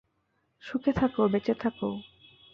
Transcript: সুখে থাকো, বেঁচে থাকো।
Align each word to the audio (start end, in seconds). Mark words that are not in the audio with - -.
সুখে 0.63 0.91
থাকো, 0.93 1.21
বেঁচে 1.27 1.53
থাকো। 1.53 1.89